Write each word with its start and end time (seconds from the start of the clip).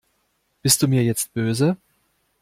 Bist 0.63 0.81
du 0.81 0.87
mir 0.87 1.03
jetzt 1.03 1.31
böse? 1.35 1.77